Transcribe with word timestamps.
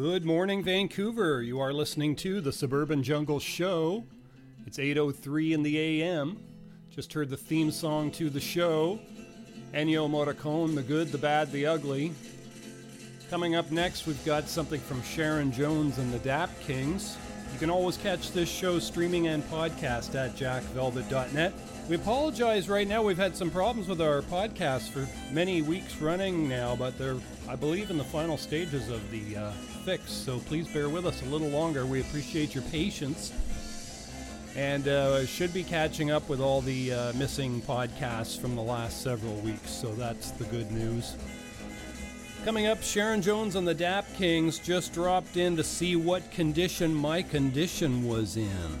Good 0.00 0.24
morning, 0.24 0.62
Vancouver. 0.62 1.42
You 1.42 1.58
are 1.58 1.72
listening 1.72 2.14
to 2.16 2.40
the 2.40 2.52
Suburban 2.52 3.02
Jungle 3.02 3.40
Show. 3.40 4.04
It's 4.64 4.78
8:03 4.78 5.52
in 5.52 5.64
the 5.64 5.76
AM. 5.76 6.38
Just 6.88 7.12
heard 7.12 7.30
the 7.30 7.36
theme 7.36 7.72
song 7.72 8.12
to 8.12 8.30
the 8.30 8.38
show. 8.38 9.00
Ennio 9.74 10.08
Morricone, 10.08 10.76
The 10.76 10.84
Good, 10.84 11.10
the 11.10 11.18
Bad, 11.18 11.50
the 11.50 11.66
Ugly. 11.66 12.12
Coming 13.28 13.56
up 13.56 13.72
next, 13.72 14.06
we've 14.06 14.24
got 14.24 14.48
something 14.48 14.80
from 14.80 15.02
Sharon 15.02 15.50
Jones 15.50 15.98
and 15.98 16.12
the 16.12 16.20
Dap 16.20 16.50
Kings. 16.60 17.18
You 17.52 17.58
can 17.58 17.68
always 17.68 17.96
catch 17.96 18.30
this 18.30 18.48
show 18.48 18.78
streaming 18.78 19.26
and 19.26 19.42
podcast 19.50 20.14
at 20.14 20.36
jackvelvet.net. 20.36 21.52
We 21.88 21.96
apologize 21.96 22.68
right 22.68 22.86
now. 22.86 23.02
We've 23.02 23.18
had 23.18 23.36
some 23.36 23.50
problems 23.50 23.88
with 23.88 24.00
our 24.00 24.22
podcast 24.22 24.90
for 24.90 25.08
many 25.32 25.60
weeks 25.60 25.96
running 25.96 26.48
now, 26.48 26.76
but 26.76 26.96
they're, 26.98 27.16
I 27.48 27.56
believe, 27.56 27.90
in 27.90 27.96
the 27.96 28.04
final 28.04 28.36
stages 28.36 28.90
of 28.90 29.10
the 29.10 29.36
uh, 29.36 29.50
fix. 29.84 30.12
So 30.12 30.38
please 30.40 30.68
bear 30.68 30.90
with 30.90 31.06
us 31.06 31.22
a 31.22 31.24
little 31.24 31.48
longer. 31.48 31.86
We 31.86 32.00
appreciate 32.00 32.54
your 32.54 32.64
patience. 32.64 33.32
And 34.54 34.86
uh, 34.86 35.24
should 35.24 35.54
be 35.54 35.64
catching 35.64 36.10
up 36.10 36.28
with 36.28 36.40
all 36.40 36.60
the 36.60 36.92
uh, 36.92 37.12
missing 37.14 37.62
podcasts 37.62 38.38
from 38.38 38.54
the 38.54 38.62
last 38.62 39.02
several 39.02 39.34
weeks. 39.36 39.70
So 39.70 39.94
that's 39.94 40.30
the 40.32 40.44
good 40.44 40.70
news. 40.70 41.16
Coming 42.44 42.66
up, 42.66 42.82
Sharon 42.82 43.22
Jones 43.22 43.56
and 43.56 43.66
the 43.66 43.74
Dap 43.74 44.04
Kings 44.14 44.58
just 44.58 44.92
dropped 44.92 45.36
in 45.36 45.56
to 45.56 45.64
see 45.64 45.96
what 45.96 46.30
condition 46.30 46.94
my 46.94 47.22
condition 47.22 48.06
was 48.06 48.36
in. 48.36 48.78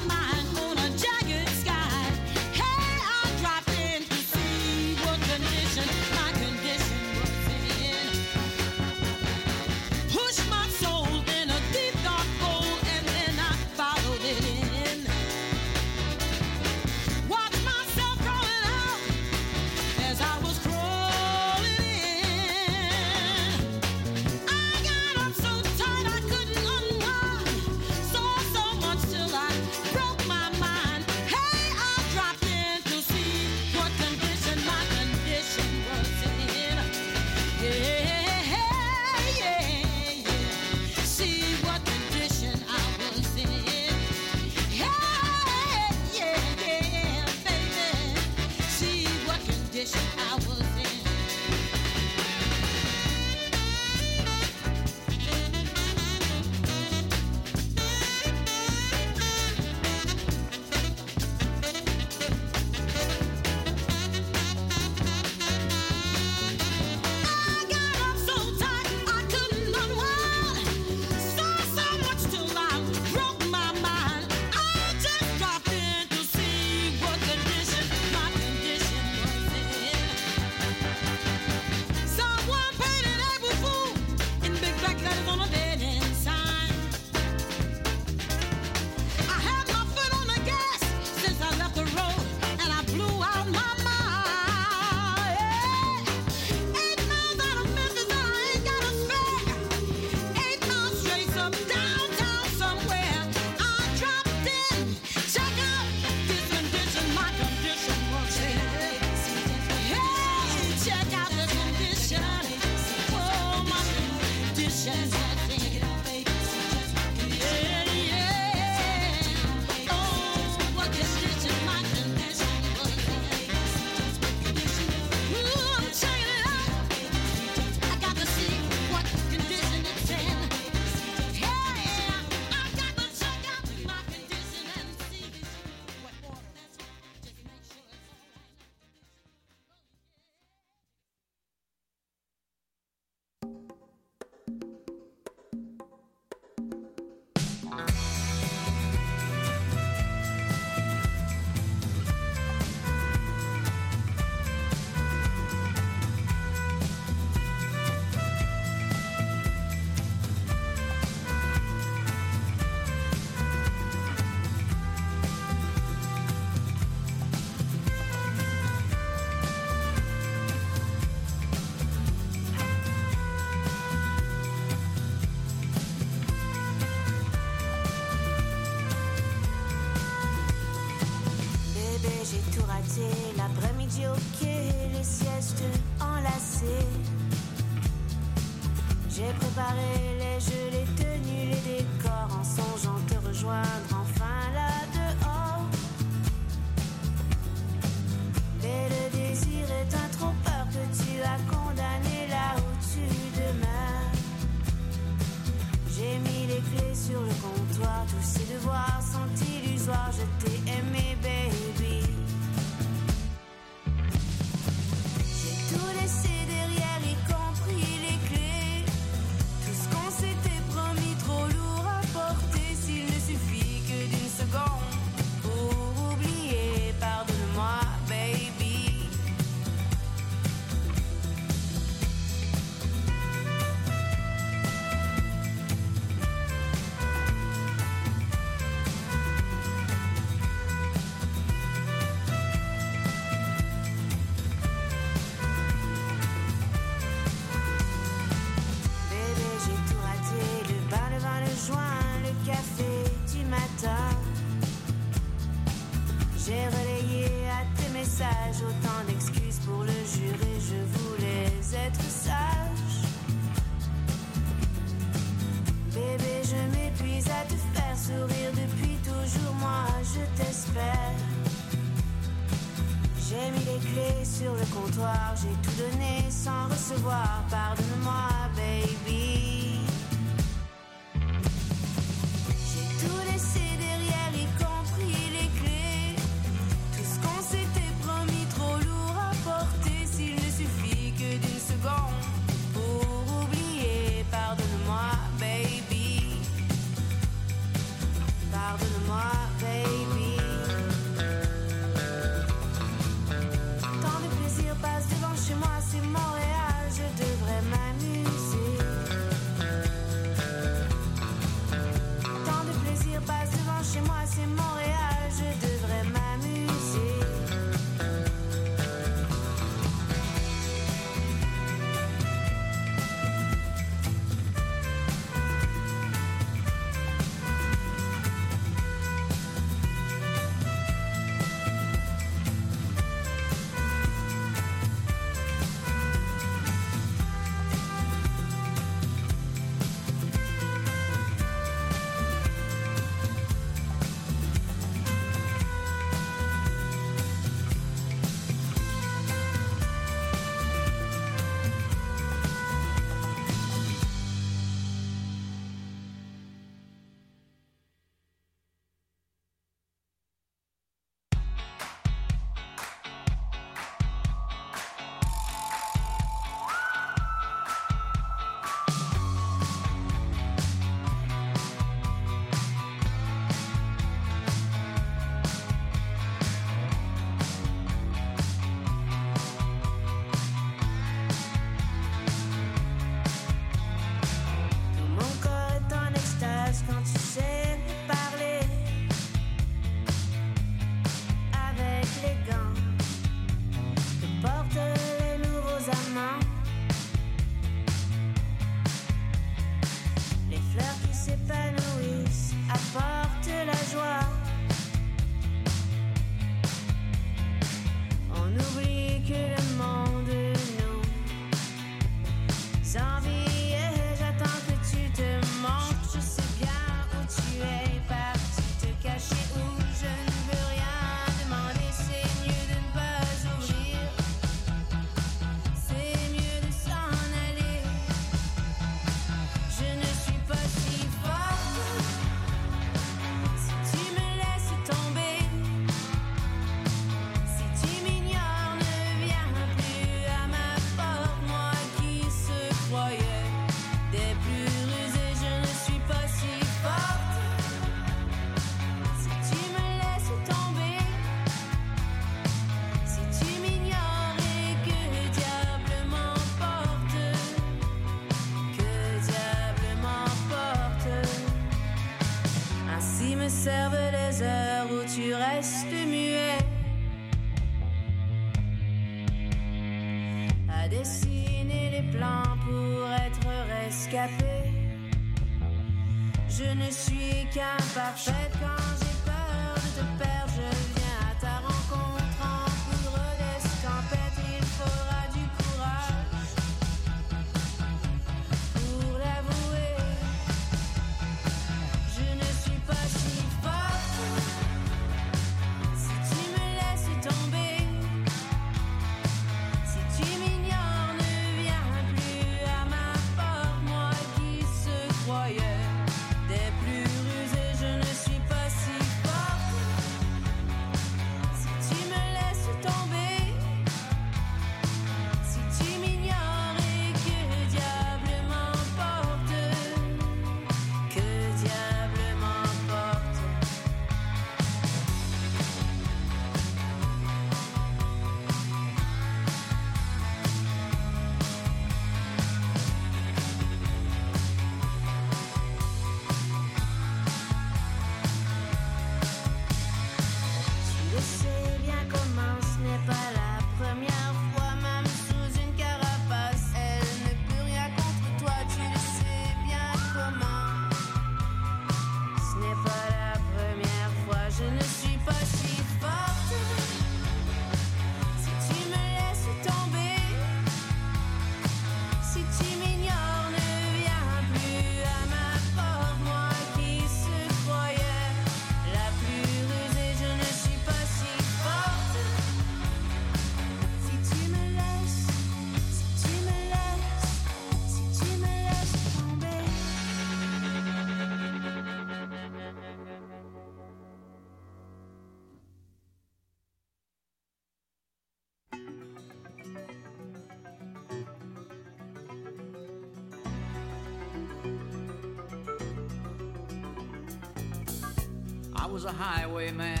highwayman. 599.21 600.00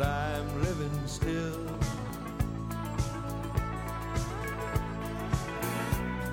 but 0.00 0.08
I'm 0.08 0.62
living 0.62 1.06
still. 1.06 1.66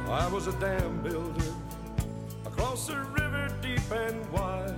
I 0.09 0.25
was 0.31 0.47
a 0.47 0.53
dam 0.53 1.01
builder 1.01 1.53
across 2.45 2.87
a 2.87 2.95
river 3.19 3.49
deep 3.61 3.91
and 3.91 4.31
wide, 4.31 4.71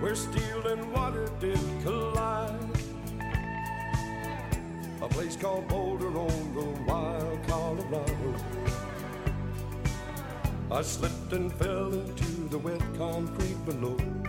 where 0.00 0.14
steel 0.14 0.66
and 0.68 0.90
water 0.92 1.28
did 1.40 1.60
collide. 1.82 2.58
A 5.02 5.08
place 5.08 5.36
called 5.36 5.68
Boulder 5.68 6.16
on 6.16 6.54
the 6.54 6.68
wild 6.86 7.46
Colorado. 7.48 8.34
I 10.70 10.80
slipped 10.80 11.34
and 11.34 11.52
fell 11.52 11.92
into 11.92 12.48
the 12.48 12.56
wet 12.56 12.82
concrete 12.96 13.62
below. 13.66 14.21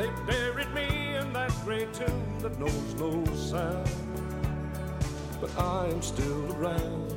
They 0.00 0.08
buried 0.24 0.72
me 0.72 1.14
in 1.16 1.30
that 1.34 1.52
great 1.62 1.92
tomb 1.92 2.38
that 2.40 2.58
knows 2.58 2.94
no 2.94 3.22
sound. 3.34 3.86
But 5.38 5.54
I 5.58 5.88
am 5.88 6.00
still 6.00 6.56
around. 6.56 7.14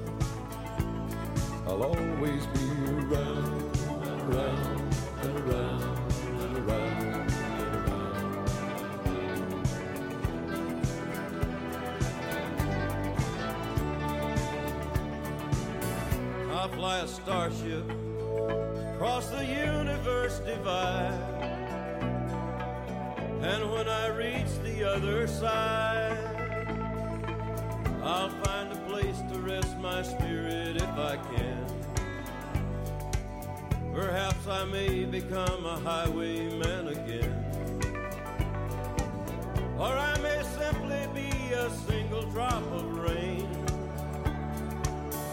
I'll 1.65 1.81
always 1.81 2.45
be 2.47 2.65
around, 2.91 3.77
around, 3.87 4.95
and 5.21 5.39
around, 5.39 5.81
and 6.41 6.57
around. 6.57 7.31
And 7.61 7.77
around. 7.77 8.11
I 16.51 16.67
fly 16.67 16.99
a 16.99 17.07
starship 17.07 18.02
reach 24.43 24.63
the 24.63 24.83
other 24.83 25.27
side. 25.27 26.17
I'll 28.03 28.29
find 28.29 28.71
a 28.71 28.75
place 28.87 29.19
to 29.31 29.39
rest 29.39 29.77
my 29.77 30.01
spirit 30.01 30.77
if 30.77 30.89
I 30.89 31.17
can. 31.35 31.65
Perhaps 33.93 34.47
I 34.47 34.65
may 34.65 35.05
become 35.05 35.65
a 35.65 35.79
highwayman 35.79 36.87
again. 36.89 37.45
Or 39.77 39.93
I 39.93 40.17
may 40.19 40.41
simply 40.57 41.07
be 41.13 41.53
a 41.53 41.69
single 41.87 42.23
drop 42.31 42.63
of 42.71 42.97
rain. 42.97 43.47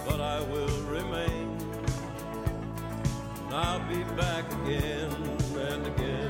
But 0.07 0.21
I 0.21 0.41
will 0.41 0.83
remain. 0.83 1.57
And 3.45 3.55
I'll 3.55 3.89
be 3.89 4.03
back 4.15 4.45
again 4.63 5.11
and 5.57 5.87
again. 5.87 6.30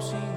sin 0.00 0.33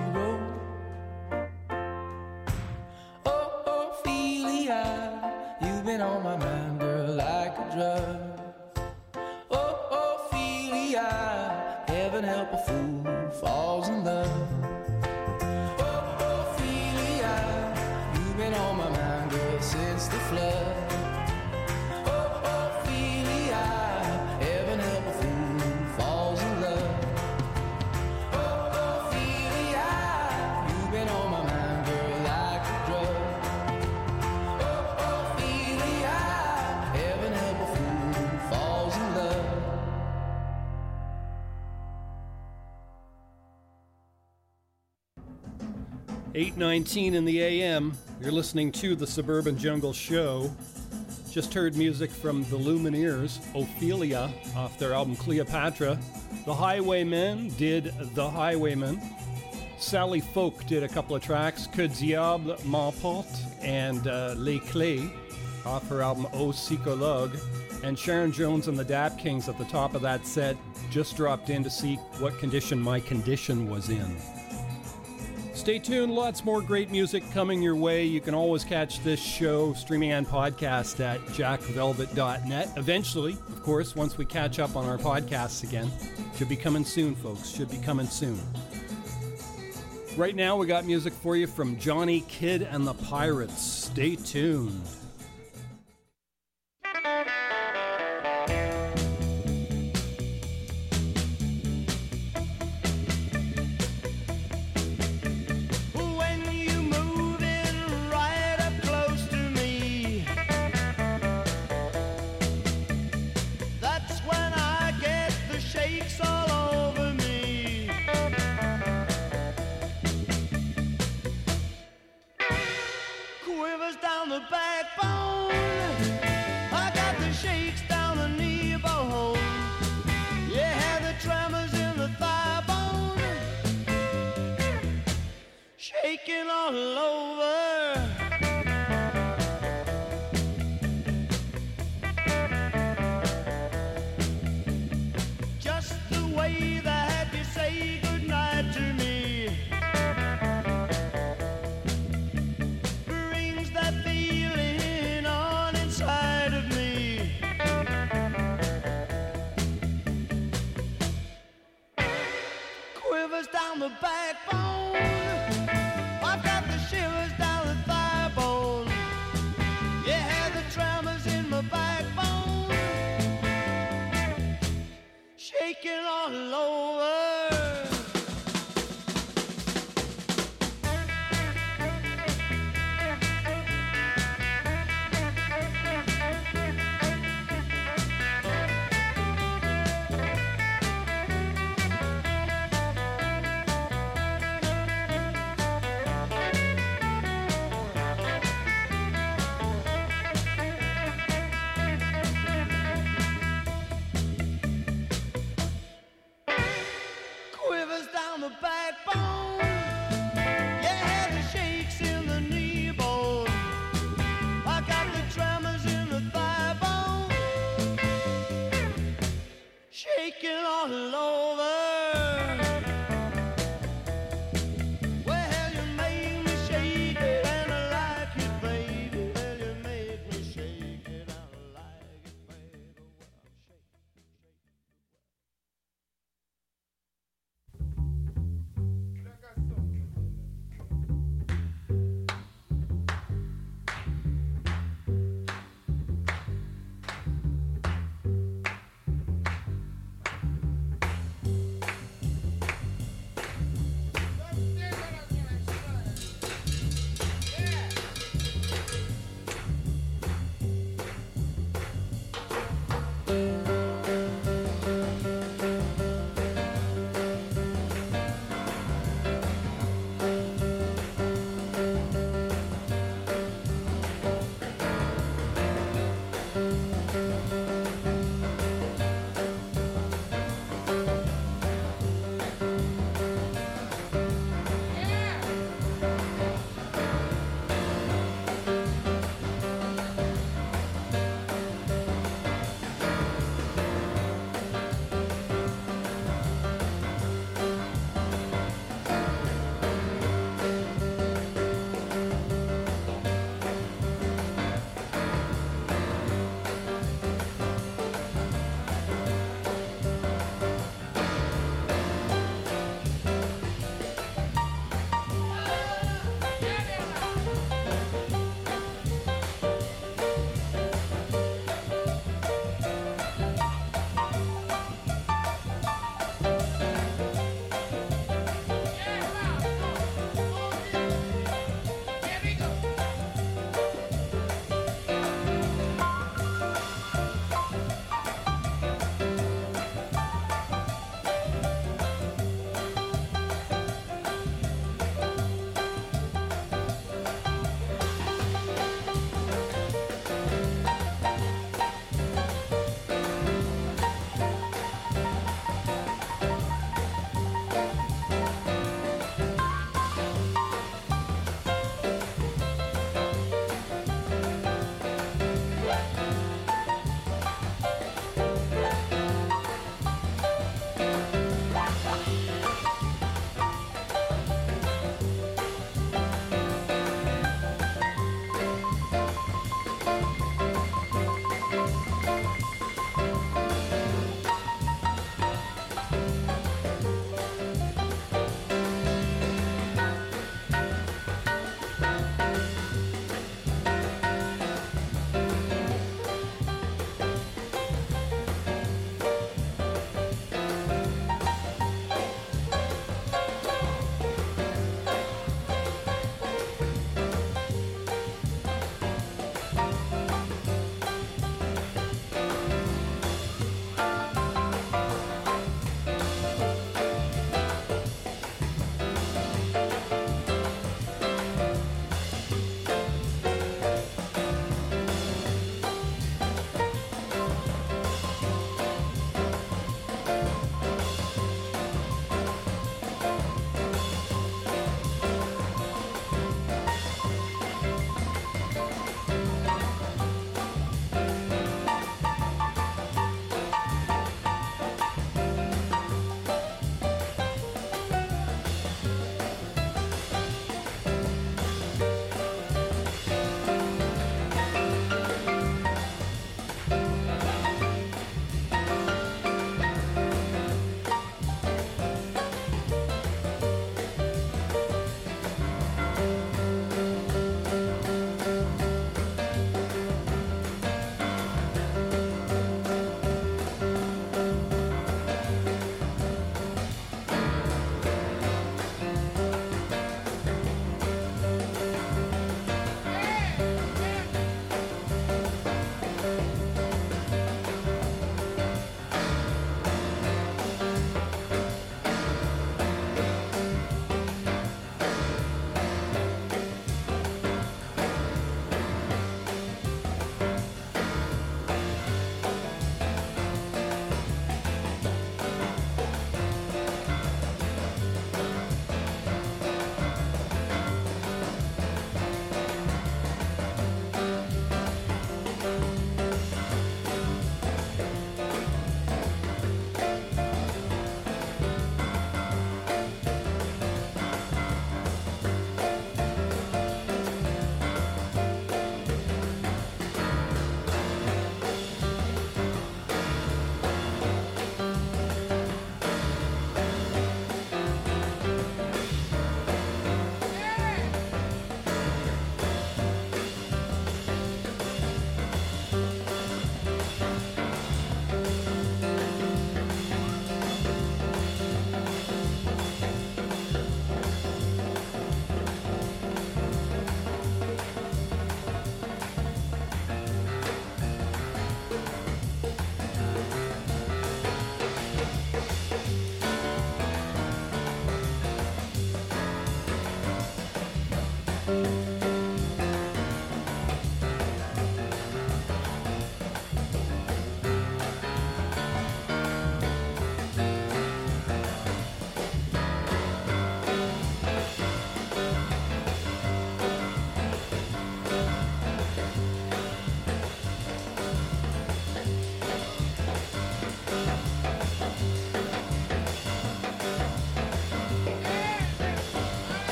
8:19 46.57 47.13
in 47.13 47.23
the 47.23 47.39
AM. 47.39 47.95
You're 48.19 48.31
listening 48.31 48.71
to 48.71 48.95
the 48.95 49.05
Suburban 49.05 49.59
Jungle 49.59 49.93
Show. 49.93 50.51
Just 51.29 51.53
heard 51.53 51.75
music 51.75 52.09
from 52.09 52.45
the 52.45 52.57
Lumineers, 52.57 53.37
Ophelia, 53.53 54.33
off 54.55 54.79
their 54.79 54.93
album 54.93 55.15
Cleopatra. 55.15 55.99
The 56.47 56.55
Highwaymen 56.55 57.49
did 57.57 57.93
The 58.15 58.27
Highwaymen. 58.27 58.99
Sally 59.77 60.19
Folk 60.19 60.65
did 60.65 60.81
a 60.81 60.87
couple 60.87 61.15
of 61.15 61.21
tracks, 61.21 61.67
Que 61.67 61.87
Diable 61.87 62.55
m'emporte 62.65 63.27
and 63.61 64.07
uh, 64.07 64.33
Les 64.35 64.57
Clés 64.57 65.11
off 65.63 65.87
her 65.89 66.01
album 66.01 66.25
Au 66.33 66.51
Psychologue. 66.51 67.37
And 67.83 67.99
Sharon 67.99 68.31
Jones 68.31 68.67
and 68.67 68.79
the 68.79 68.83
Dap 68.83 69.19
Kings 69.19 69.47
at 69.47 69.59
the 69.59 69.65
top 69.65 69.93
of 69.93 70.01
that 70.01 70.25
set 70.25 70.57
just 70.89 71.15
dropped 71.15 71.51
in 71.51 71.63
to 71.63 71.69
see 71.69 71.97
what 72.17 72.35
condition 72.39 72.79
my 72.79 72.99
condition 72.99 73.69
was 73.69 73.89
in. 73.89 74.17
Stay 75.67 75.79
tuned, 75.79 76.15
lots 76.15 76.45
more 76.45 76.61
great 76.61 76.89
music 76.91 77.29
coming 77.33 77.61
your 77.61 77.75
way. 77.75 78.05
You 78.05 78.21
can 78.21 78.33
always 78.33 78.63
catch 78.63 79.03
this 79.03 79.19
show 79.19 79.73
streaming 79.73 80.13
and 80.13 80.25
podcast 80.25 81.01
at 81.01 81.19
jackvelvet.net. 81.25 82.69
Eventually, 82.77 83.33
of 83.33 83.63
course, 83.63 83.93
once 83.93 84.17
we 84.17 84.23
catch 84.23 84.59
up 84.59 84.77
on 84.77 84.85
our 84.85 84.97
podcasts 84.97 85.63
again. 85.63 85.91
Should 86.37 86.47
be 86.47 86.55
coming 86.55 86.85
soon, 86.85 87.15
folks. 87.15 87.49
Should 87.49 87.69
be 87.69 87.79
coming 87.79 88.07
soon. 88.07 88.39
Right 90.15 90.37
now, 90.37 90.55
we 90.55 90.67
got 90.67 90.85
music 90.85 91.11
for 91.11 91.35
you 91.35 91.47
from 91.47 91.77
Johnny 91.77 92.21
Kidd 92.29 92.61
and 92.61 92.87
the 92.87 92.93
Pirates. 92.93 93.61
Stay 93.61 94.15
tuned. 94.15 94.87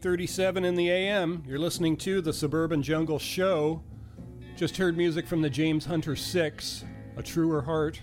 8:37 0.00 0.64
in 0.64 0.76
the 0.76 0.88
AM. 0.88 1.44
You're 1.46 1.58
listening 1.58 1.94
to 1.98 2.22
the 2.22 2.32
Suburban 2.32 2.82
Jungle 2.82 3.18
Show. 3.18 3.82
Just 4.56 4.78
heard 4.78 4.96
music 4.96 5.26
from 5.26 5.42
the 5.42 5.50
James 5.50 5.84
Hunter 5.84 6.16
6, 6.16 6.86
A 7.18 7.22
Truer 7.22 7.60
Heart. 7.60 8.00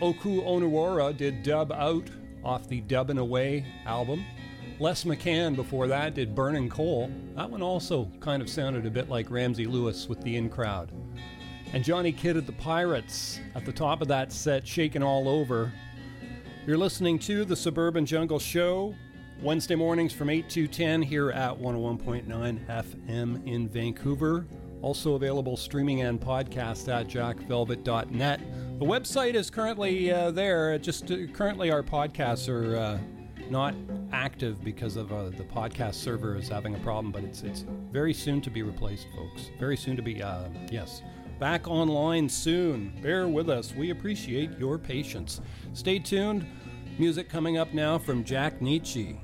Oku 0.00 0.40
Onuora 0.40 1.14
did 1.14 1.42
Dub 1.42 1.70
Out 1.70 2.08
off 2.42 2.66
the 2.66 2.80
Dub 2.80 3.10
and 3.10 3.18
Away 3.18 3.66
album. 3.84 4.24
Les 4.78 5.04
McCann 5.04 5.54
before 5.54 5.86
that 5.86 6.14
did 6.14 6.34
Burning 6.34 6.70
Coal. 6.70 7.10
That 7.36 7.50
one 7.50 7.60
also 7.60 8.10
kind 8.20 8.40
of 8.40 8.48
sounded 8.48 8.86
a 8.86 8.90
bit 8.90 9.10
like 9.10 9.30
Ramsey 9.30 9.66
Lewis 9.66 10.08
with 10.08 10.22
the 10.22 10.36
In 10.36 10.48
Crowd. 10.48 10.92
And 11.74 11.84
Johnny 11.84 12.12
Kidd 12.12 12.38
at 12.38 12.46
the 12.46 12.52
Pirates 12.52 13.38
at 13.54 13.66
the 13.66 13.72
top 13.72 14.00
of 14.00 14.08
that 14.08 14.32
set, 14.32 14.66
Shaking 14.66 15.02
All 15.02 15.28
Over. 15.28 15.70
You're 16.66 16.78
listening 16.78 17.18
to 17.20 17.44
the 17.44 17.56
Suburban 17.56 18.06
Jungle 18.06 18.38
Show, 18.38 18.94
Wednesday 19.40 19.76
mornings 19.76 20.12
from 20.12 20.30
8 20.30 20.48
to 20.50 20.66
10 20.66 21.00
here 21.00 21.30
at 21.30 21.56
101.9 21.56 22.26
FM 22.66 23.46
in 23.46 23.68
Vancouver. 23.68 24.46
Also 24.82 25.14
available 25.14 25.56
streaming 25.56 26.02
and 26.02 26.20
podcast 26.20 26.88
at 26.92 27.06
jackvelvet.net. 27.06 28.40
The 28.78 28.84
website 28.84 29.34
is 29.34 29.48
currently 29.48 30.10
uh, 30.10 30.32
there. 30.32 30.76
Just 30.78 31.10
uh, 31.10 31.26
currently, 31.32 31.70
our 31.70 31.84
podcasts 31.84 32.48
are 32.48 32.76
uh, 32.76 32.98
not 33.48 33.74
active 34.12 34.62
because 34.64 34.96
of 34.96 35.12
uh, 35.12 35.30
the 35.30 35.44
podcast 35.44 35.94
server 35.94 36.36
is 36.36 36.48
having 36.48 36.74
a 36.74 36.78
problem, 36.78 37.12
but 37.12 37.22
it's 37.24 37.42
it's 37.42 37.64
very 37.92 38.14
soon 38.14 38.40
to 38.40 38.50
be 38.50 38.62
replaced, 38.62 39.06
folks. 39.16 39.50
Very 39.58 39.76
soon 39.76 39.96
to 39.96 40.02
be 40.02 40.22
uh, 40.22 40.48
yes 40.70 41.02
back 41.38 41.68
online 41.68 42.28
soon. 42.28 42.92
Bear 43.00 43.28
with 43.28 43.48
us. 43.48 43.72
We 43.72 43.90
appreciate 43.90 44.58
your 44.58 44.78
patience. 44.78 45.40
Stay 45.72 46.00
tuned. 46.00 46.44
Music 46.98 47.28
coming 47.28 47.58
up 47.58 47.72
now 47.72 47.96
from 47.98 48.24
Jack 48.24 48.60
Nietzsche. 48.60 49.20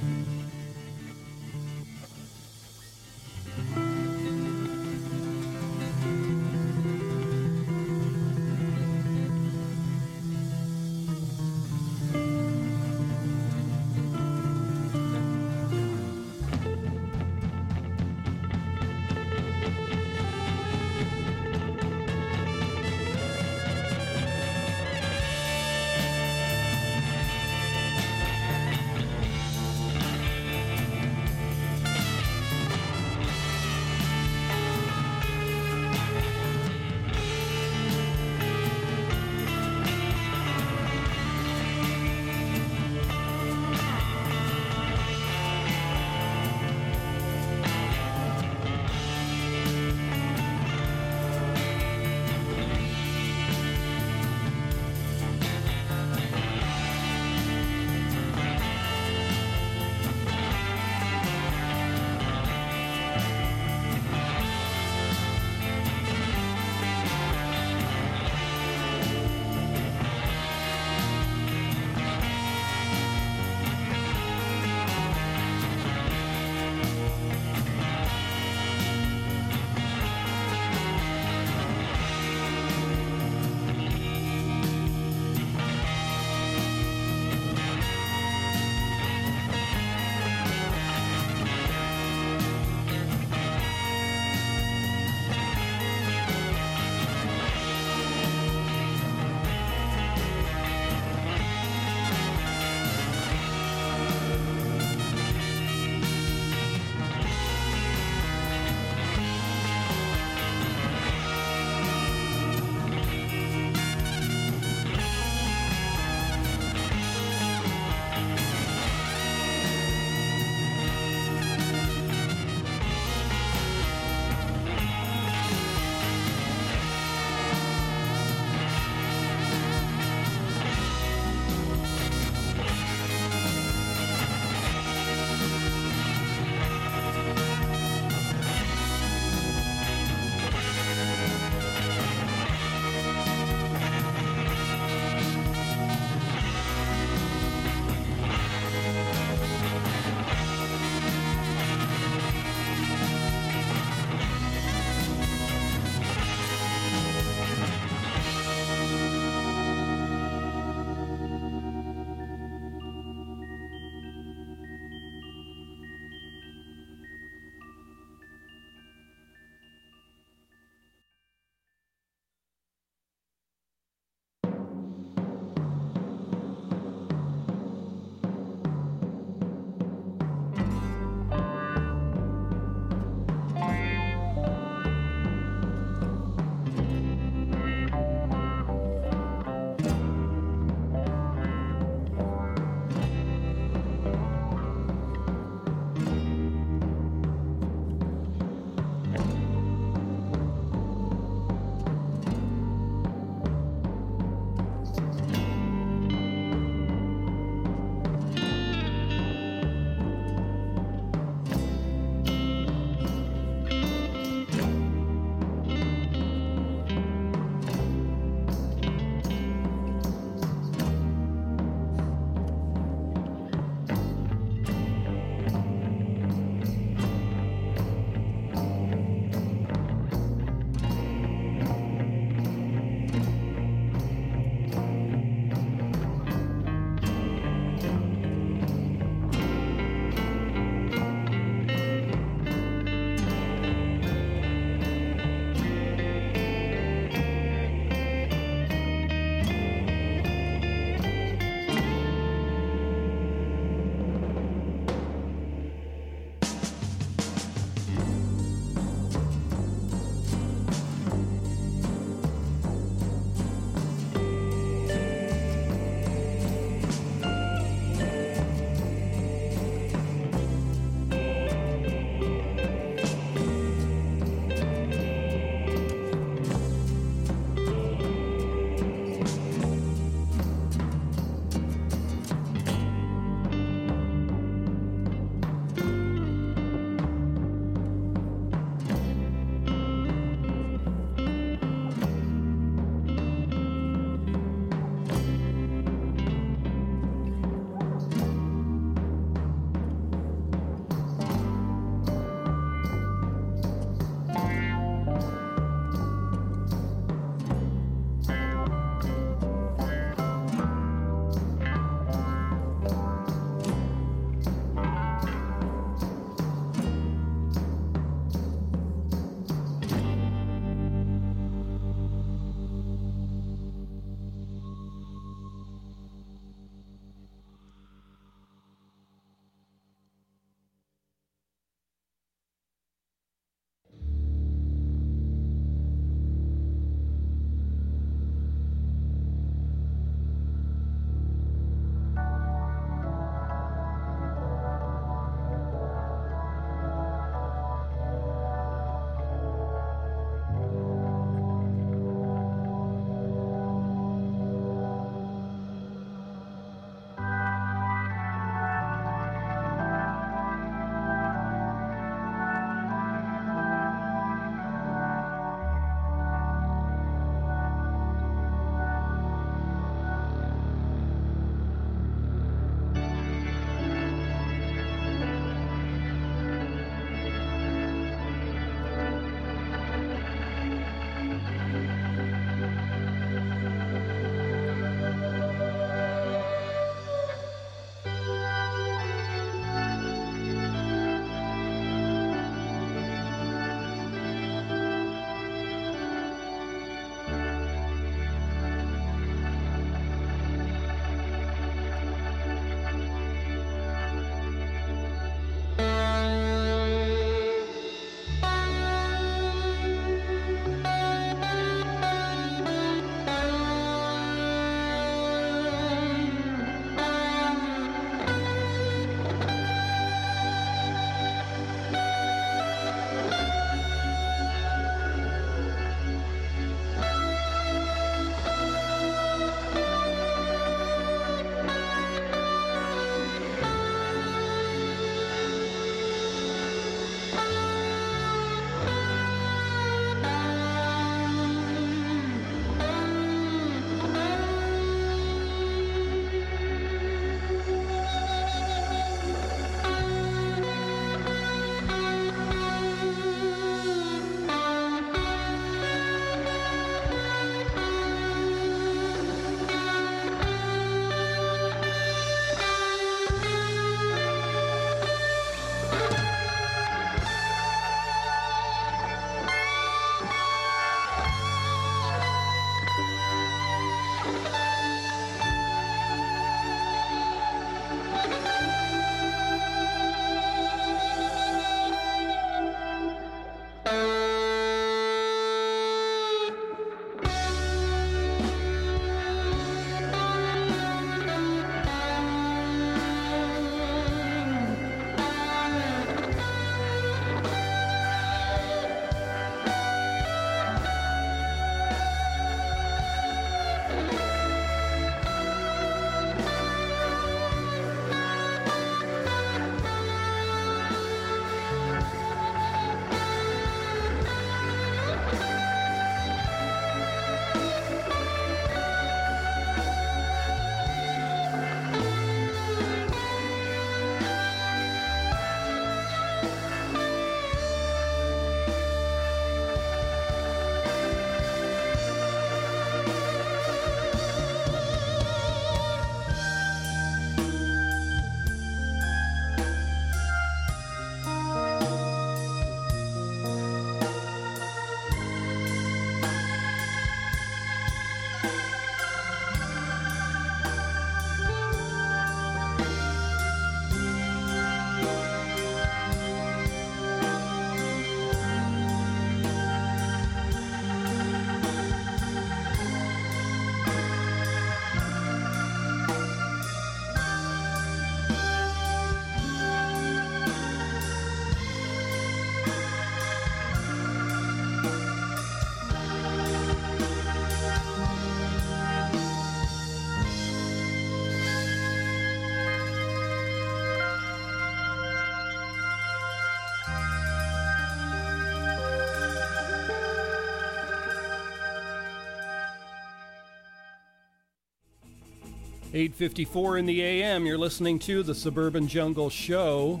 8:54 595.98 596.78
in 596.78 596.86
the 596.86 597.02
AM. 597.02 597.44
You're 597.44 597.58
listening 597.58 597.98
to 597.98 598.22
the 598.22 598.32
Suburban 598.32 598.86
Jungle 598.86 599.28
Show. 599.28 600.00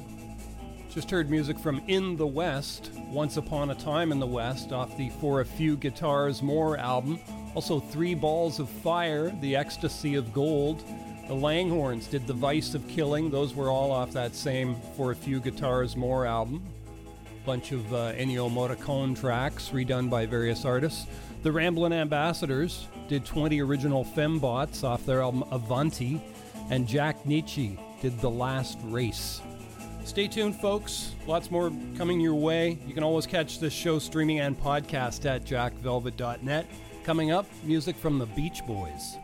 Just 0.94 1.10
heard 1.10 1.28
music 1.28 1.58
from 1.58 1.82
In 1.88 2.16
the 2.16 2.24
West, 2.24 2.92
Once 3.10 3.36
Upon 3.36 3.70
a 3.70 3.74
Time 3.74 4.12
in 4.12 4.20
the 4.20 4.26
West, 4.26 4.70
off 4.70 4.96
the 4.96 5.10
For 5.20 5.40
a 5.40 5.44
Few 5.44 5.76
Guitars 5.76 6.40
More 6.40 6.76
album. 6.76 7.18
Also, 7.56 7.80
Three 7.80 8.14
Balls 8.14 8.60
of 8.60 8.68
Fire, 8.68 9.36
The 9.40 9.56
Ecstasy 9.56 10.14
of 10.14 10.32
Gold. 10.32 10.84
The 11.26 11.34
Langhorns 11.34 12.06
did 12.06 12.28
The 12.28 12.32
Vice 12.32 12.74
of 12.74 12.86
Killing. 12.86 13.28
Those 13.28 13.56
were 13.56 13.68
all 13.68 13.90
off 13.90 14.12
that 14.12 14.36
same 14.36 14.76
For 14.96 15.10
a 15.10 15.16
Few 15.16 15.40
Guitars 15.40 15.96
More 15.96 16.26
album. 16.26 16.62
Bunch 17.44 17.72
of 17.72 17.92
uh, 17.92 18.12
Ennio 18.12 18.48
Morricone 18.48 19.18
tracks 19.18 19.70
redone 19.70 20.08
by 20.08 20.26
various 20.26 20.64
artists. 20.64 21.08
The 21.42 21.52
Ramblin' 21.52 21.92
Ambassadors 21.92 22.88
did 23.06 23.24
20 23.24 23.62
original 23.62 24.04
fembots 24.04 24.82
off 24.82 25.06
their 25.06 25.22
album 25.22 25.44
Avanti, 25.52 26.20
and 26.68 26.86
Jack 26.86 27.22
Nitzsche 27.24 27.78
did 28.02 28.18
The 28.20 28.28
Last 28.28 28.78
Race. 28.84 29.40
Stay 30.04 30.26
tuned, 30.26 30.56
folks. 30.56 31.14
Lots 31.26 31.50
more 31.50 31.70
coming 31.96 32.18
your 32.18 32.34
way. 32.34 32.78
You 32.86 32.92
can 32.92 33.04
always 33.04 33.26
catch 33.26 33.60
this 33.60 33.72
show 33.72 34.00
streaming 34.00 34.40
and 34.40 34.58
podcast 34.58 35.26
at 35.26 35.44
jackvelvet.net. 35.44 36.66
Coming 37.04 37.30
up, 37.30 37.46
music 37.62 37.94
from 37.94 38.18
the 38.18 38.26
Beach 38.26 38.66
Boys. 38.66 39.16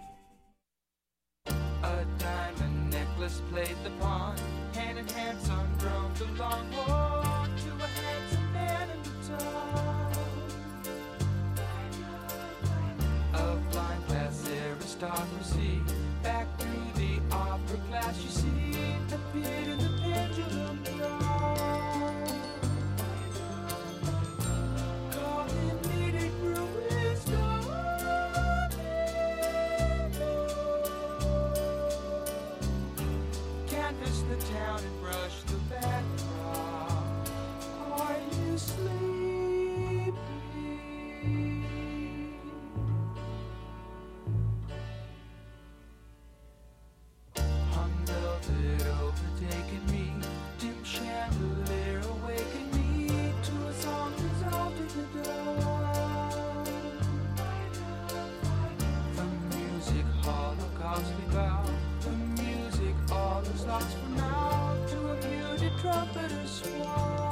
Holocaust 60.95 61.13
we 61.19 61.35
bow, 61.35 61.65
the 62.01 62.43
music 62.43 62.95
all 63.11 63.43
is 63.43 63.65
lost 63.67 63.97
for 63.97 64.09
now 64.11 64.77
to 64.87 64.99
a 64.99 65.29
muted 65.29 65.73
trumpeter 65.81 66.47
swan. 66.47 67.24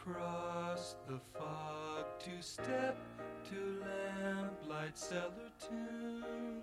Across 0.00 0.96
the 1.06 1.18
fog 1.36 2.04
to 2.18 2.30
step 2.40 2.96
to 3.44 3.82
lamplight 3.82 4.96
cellar 4.96 5.50
tune. 5.60 6.62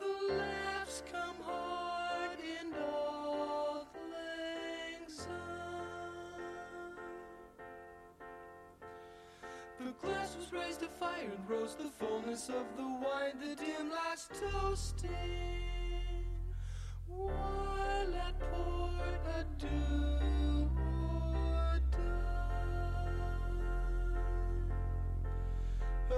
The 0.00 0.34
laughs 0.34 1.02
come 1.10 1.36
hard 1.44 2.38
in 2.40 2.72
all 2.74 3.86
lang. 4.10 5.06
The 9.78 9.92
glass 10.00 10.36
was 10.36 10.52
raised 10.52 10.80
to 10.80 10.88
fire 10.88 11.30
and 11.36 11.48
rose 11.48 11.74
the 11.74 11.90
fullness 11.90 12.48
of 12.48 12.64
the 12.76 12.82
wine, 12.82 13.38
the 13.40 13.54
dim 13.54 13.90
last 13.90 14.30
toasting. 14.34 15.10
While 17.06 18.14
at 18.14 18.40
port 18.52 18.92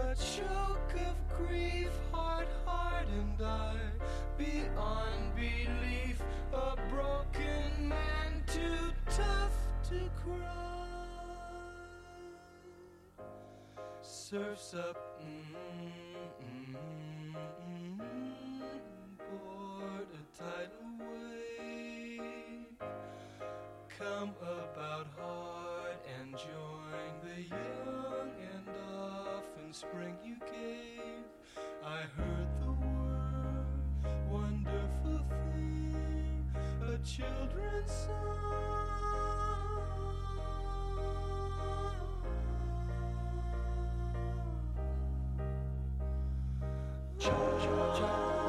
A 0.04 0.14
choke 0.16 0.94
of 1.08 1.16
grief, 1.38 1.88
heart 2.12 2.46
hardened 2.66 3.40
I, 3.42 3.74
beyond 4.36 5.34
belief, 5.34 6.22
a 6.52 6.76
broken 6.90 7.88
man 7.88 8.44
too 8.46 8.92
tough 9.08 9.56
to 9.88 10.10
cry. 10.22 10.36
Surfs 14.02 14.74
up, 14.74 14.98
mm, 15.22 15.40
mm, 16.44 16.76
mm, 17.66 17.98
board 19.18 20.08
a 20.12 20.38
tidal 20.38 20.92
wave. 21.00 22.76
Come 23.98 24.34
about 24.42 25.06
hard 25.18 25.96
and 26.20 26.36
join 26.36 27.12
the 27.24 27.40
young 27.42 28.03
spring 29.74 30.16
you 30.24 30.36
gave. 30.52 31.24
I 31.84 32.02
heard 32.16 32.48
the 32.60 32.70
word, 32.70 33.66
wonderful 34.30 35.20
thing, 35.52 36.46
a 36.80 36.96
children's 37.04 37.90
song. 37.90 38.44
Cha 47.18 47.30
cha 47.58 47.98
cha. 47.98 48.43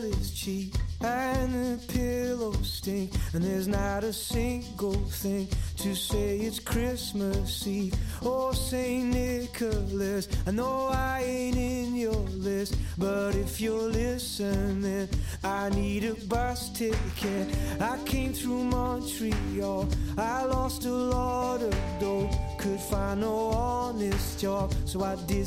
smell 0.00 0.20
is 0.20 0.30
cheap 0.32 0.74
and 1.02 1.52
the 1.54 1.92
pillows 1.92 2.70
stink 2.70 3.10
and 3.32 3.42
there's 3.42 3.68
not 3.68 4.04
a 4.04 4.12
single 4.12 4.92
thing 4.92 5.48
to 5.76 5.94
say 5.94 6.38
it's 6.38 6.58
Christmas 6.58 7.66
Eve 7.66 7.94
or 8.22 8.54
St. 8.54 9.04
Nicholas. 9.14 10.28
I 10.46 10.50
know 10.50 10.88
I 10.92 11.22
ain't 11.24 11.56
in 11.56 11.96
your 11.96 12.22
list, 12.36 12.76
but 12.98 13.34
if 13.34 13.60
you're 13.60 13.88
listening, 13.88 15.08
I 15.42 15.70
need 15.70 16.04
a 16.04 16.14
bus 16.26 16.70
ticket. 16.70 17.48
I 17.80 17.98
came 18.04 18.32
through 18.32 18.64
Montreal, 18.64 19.88
I 20.18 20.44
lost 20.44 20.84
a 20.84 20.92
lot 20.92 21.62
of 21.62 21.74
dough, 21.98 22.30
could 22.58 22.80
find 22.80 23.22
no 23.22 23.34
honest 23.50 24.38
job, 24.38 24.74
so 24.84 25.02
I 25.02 25.16
did 25.26 25.39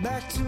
back 0.00 0.28
to 0.28 0.45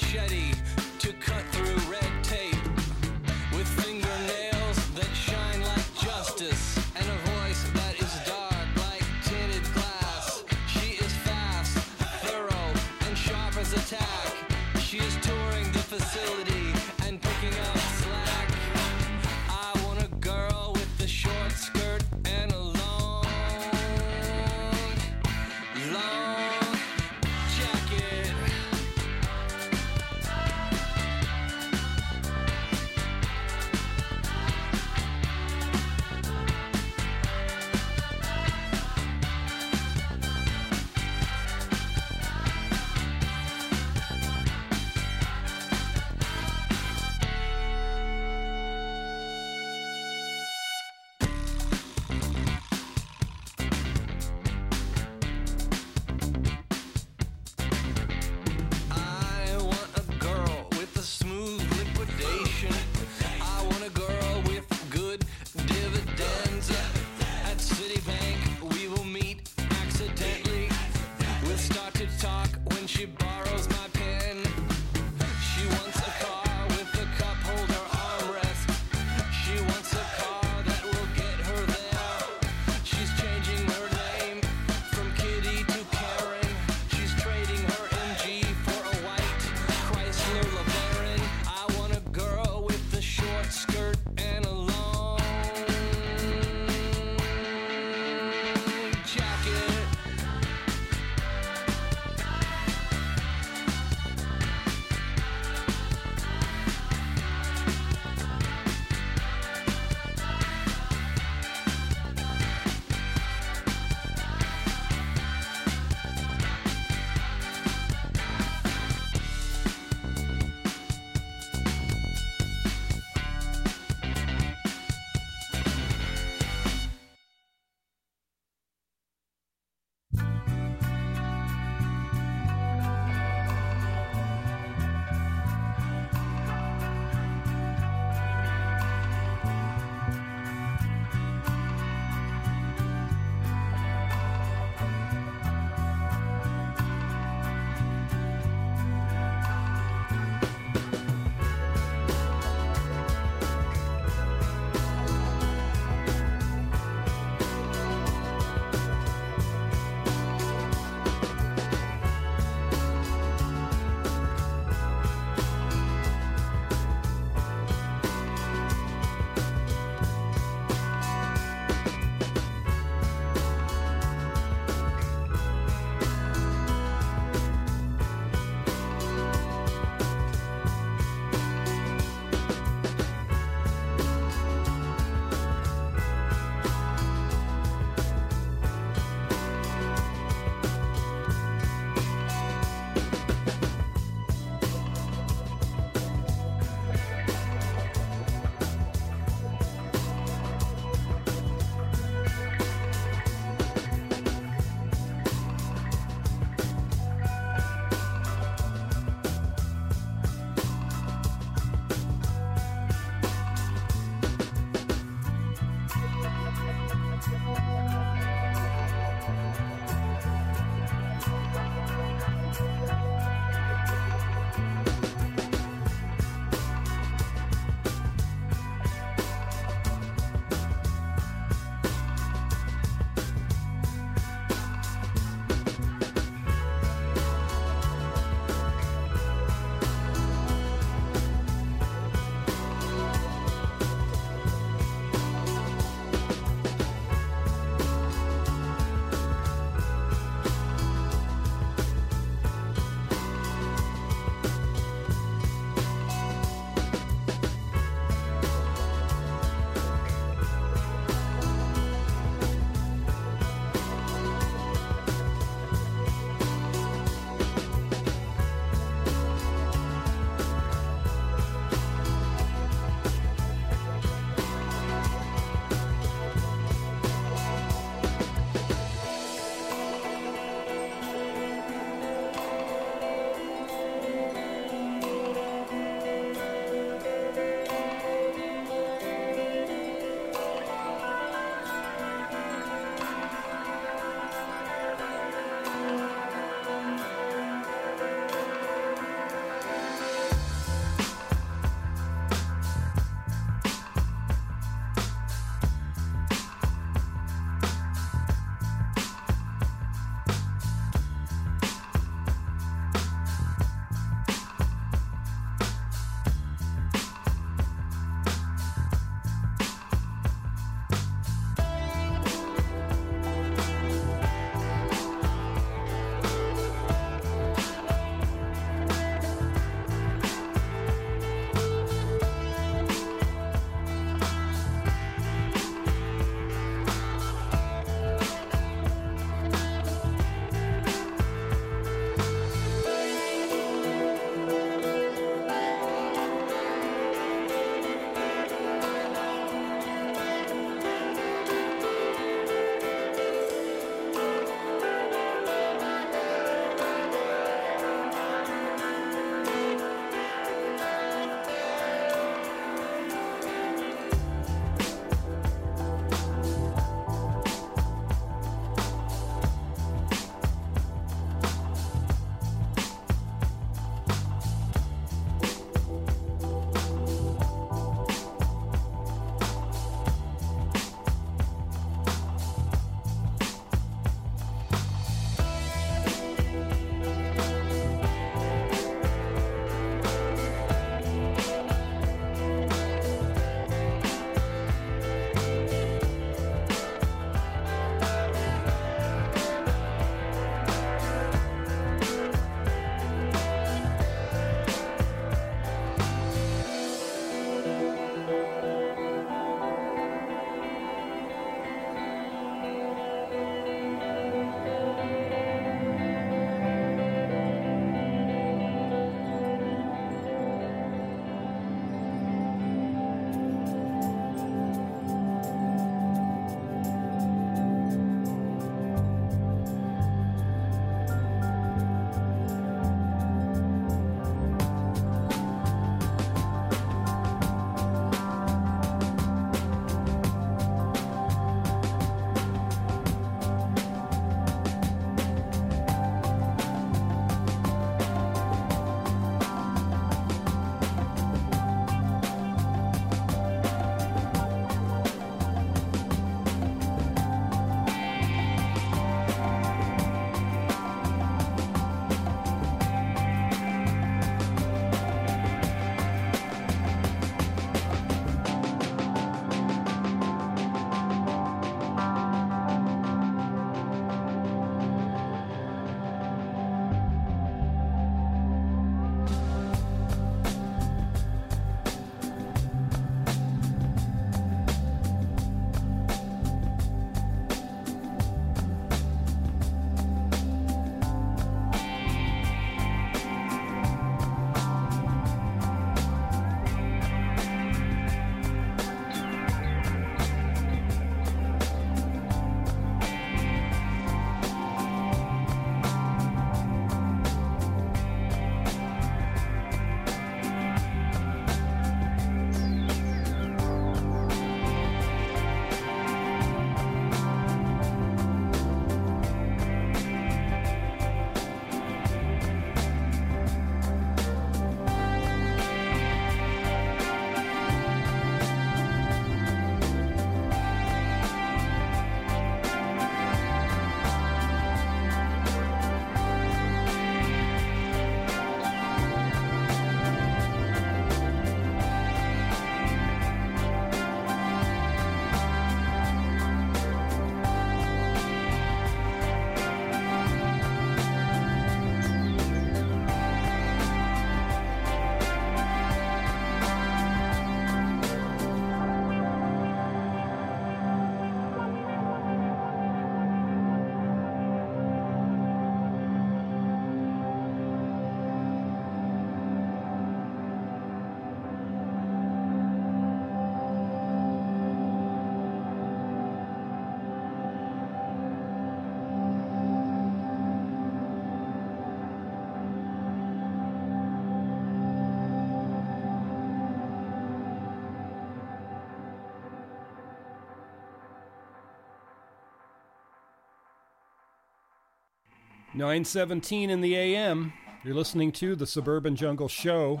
917 595.74 596.70
in 596.70 596.80
the 596.80 596.94
AM. 596.94 597.52
You're 597.82 597.96
listening 597.96 598.30
to 598.32 598.54
the 598.54 598.64
Suburban 598.64 599.16
Jungle 599.16 599.48
Show. 599.48 600.00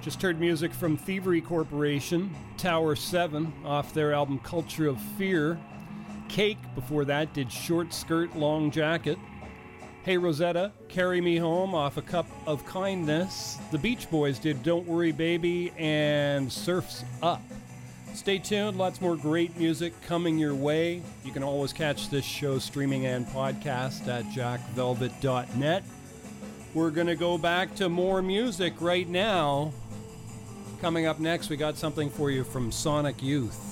Just 0.00 0.22
heard 0.22 0.38
music 0.38 0.72
from 0.72 0.96
Thievery 0.96 1.40
Corporation, 1.40 2.32
Tower 2.56 2.94
7, 2.94 3.52
off 3.64 3.92
their 3.92 4.12
album 4.12 4.38
Culture 4.38 4.86
of 4.86 5.00
Fear. 5.18 5.58
Cake, 6.28 6.58
before 6.76 7.04
that, 7.06 7.34
did 7.34 7.50
Short 7.50 7.92
Skirt, 7.92 8.36
Long 8.36 8.70
Jacket. 8.70 9.18
Hey 10.04 10.16
Rosetta, 10.16 10.72
Carry 10.88 11.20
Me 11.20 11.36
Home 11.36 11.74
off 11.74 11.96
A 11.96 12.02
Cup 12.02 12.28
of 12.46 12.64
Kindness. 12.64 13.58
The 13.72 13.78
Beach 13.78 14.08
Boys 14.08 14.38
did 14.38 14.62
Don't 14.62 14.86
Worry 14.86 15.10
Baby 15.10 15.72
and 15.76 16.50
Surf's 16.50 17.04
Up. 17.24 17.42
Stay 18.28 18.38
tuned, 18.38 18.76
lots 18.76 19.00
more 19.00 19.16
great 19.16 19.56
music 19.56 19.98
coming 20.02 20.36
your 20.36 20.54
way. 20.54 21.00
You 21.24 21.32
can 21.32 21.42
always 21.42 21.72
catch 21.72 22.10
this 22.10 22.26
show 22.26 22.58
streaming 22.58 23.06
and 23.06 23.26
podcast 23.26 24.06
at 24.06 24.22
jackvelvet.net. 24.26 25.82
We're 26.74 26.90
going 26.90 27.06
to 27.06 27.16
go 27.16 27.38
back 27.38 27.74
to 27.76 27.88
more 27.88 28.20
music 28.20 28.74
right 28.80 29.08
now. 29.08 29.72
Coming 30.82 31.06
up 31.06 31.18
next, 31.18 31.48
we 31.48 31.56
got 31.56 31.78
something 31.78 32.10
for 32.10 32.30
you 32.30 32.44
from 32.44 32.70
Sonic 32.70 33.22
Youth. 33.22 33.67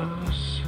Brains 0.00 0.62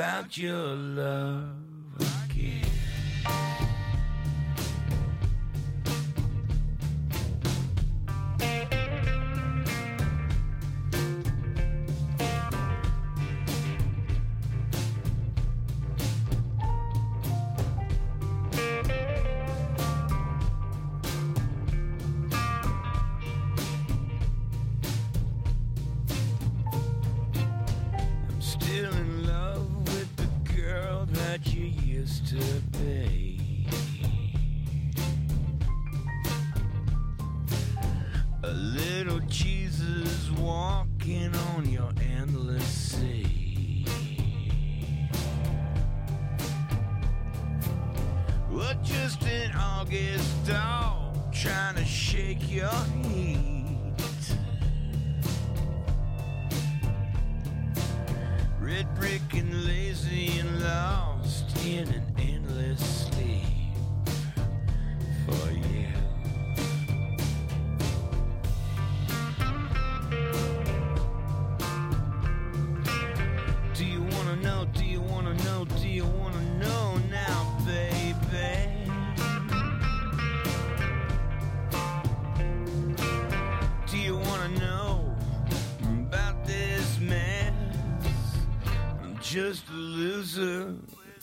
without 0.00 0.38
your 0.38 0.74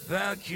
without 0.09 0.49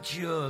without 0.00 0.14
your 0.16 0.48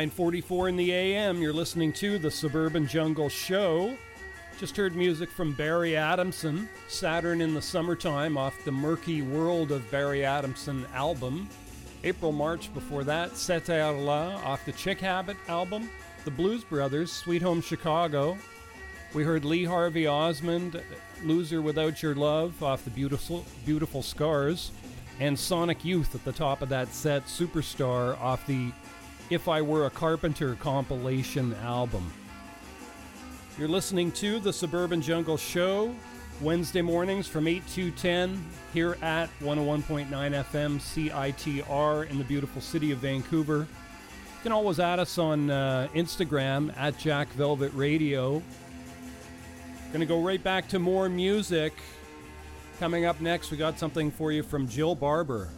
9:44 0.00 0.70
in 0.70 0.76
the 0.76 0.92
AM. 0.92 1.42
You're 1.42 1.52
listening 1.52 1.92
to 1.94 2.18
the 2.18 2.30
Suburban 2.30 2.86
Jungle 2.86 3.28
Show. 3.28 3.94
Just 4.58 4.74
heard 4.74 4.96
music 4.96 5.28
from 5.30 5.52
Barry 5.52 5.94
Adamson, 5.94 6.70
Saturn 6.88 7.42
in 7.42 7.52
the 7.52 7.60
Summertime 7.60 8.38
off 8.38 8.64
the 8.64 8.72
Murky 8.72 9.20
World 9.20 9.70
of 9.70 9.90
Barry 9.90 10.24
Adamson 10.24 10.86
album. 10.94 11.50
April 12.02 12.32
March 12.32 12.72
before 12.72 13.04
that, 13.04 13.36
Cet 13.36 13.68
air 13.68 13.92
là 13.92 14.42
off 14.42 14.64
the 14.64 14.72
Chick 14.72 15.00
Habit 15.00 15.36
album. 15.48 15.90
The 16.24 16.30
Blues 16.30 16.64
Brothers, 16.64 17.12
Sweet 17.12 17.42
Home 17.42 17.60
Chicago. 17.60 18.38
We 19.12 19.22
heard 19.22 19.44
Lee 19.44 19.64
Harvey 19.64 20.06
Osmond, 20.06 20.80
Loser 21.24 21.60
Without 21.60 22.02
Your 22.02 22.14
Love 22.14 22.62
off 22.62 22.84
the 22.84 22.90
Beautiful 22.90 23.44
Beautiful 23.66 24.02
Scars. 24.02 24.70
And 25.18 25.38
Sonic 25.38 25.84
Youth 25.84 26.14
at 26.14 26.24
the 26.24 26.32
top 26.32 26.62
of 26.62 26.70
that 26.70 26.88
set, 26.94 27.26
Superstar 27.26 28.18
off 28.18 28.46
the 28.46 28.72
If 29.30 29.46
I 29.46 29.62
Were 29.62 29.86
a 29.86 29.90
Carpenter 29.90 30.56
compilation 30.56 31.54
album. 31.62 32.12
You're 33.56 33.68
listening 33.68 34.10
to 34.12 34.40
the 34.40 34.52
Suburban 34.52 35.00
Jungle 35.00 35.36
Show, 35.36 35.94
Wednesday 36.40 36.82
mornings 36.82 37.28
from 37.28 37.46
8 37.46 37.64
to 37.68 37.92
10 37.92 38.44
here 38.74 38.96
at 39.02 39.30
101.9 39.38 40.08
FM 40.08 40.80
CITR 40.80 42.10
in 42.10 42.18
the 42.18 42.24
beautiful 42.24 42.60
city 42.60 42.90
of 42.90 42.98
Vancouver. 42.98 43.58
You 43.58 44.42
can 44.42 44.50
always 44.50 44.80
add 44.80 44.98
us 44.98 45.16
on 45.16 45.48
uh, 45.48 45.86
Instagram 45.94 46.76
at 46.76 46.98
Jack 46.98 47.28
Velvet 47.34 47.72
Radio. 47.74 48.42
Gonna 49.92 50.06
go 50.06 50.20
right 50.20 50.42
back 50.42 50.66
to 50.70 50.80
more 50.80 51.08
music. 51.08 51.74
Coming 52.80 53.04
up 53.04 53.20
next, 53.20 53.52
we 53.52 53.56
got 53.56 53.78
something 53.78 54.10
for 54.10 54.32
you 54.32 54.42
from 54.42 54.66
Jill 54.66 54.96
Barber. 54.96 55.50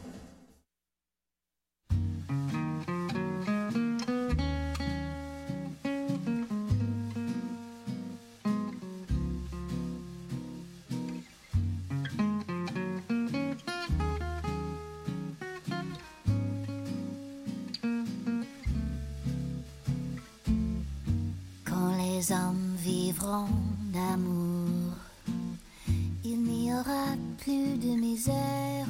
Les 22.23 22.33
hommes 22.33 22.77
vivront 22.77 23.49
d'amour, 23.93 24.95
il 26.25 26.41
n'y 26.45 26.73
aura 26.73 27.17
plus 27.39 27.77
de 27.79 27.99
misère. 27.99 28.87